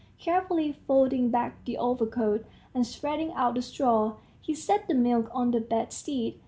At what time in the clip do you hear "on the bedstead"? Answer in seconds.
5.31-6.39